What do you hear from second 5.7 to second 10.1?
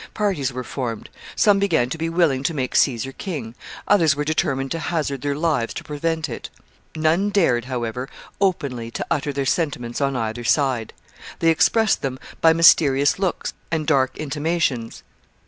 to prevent it. None dared, however, openly to utter their sentiments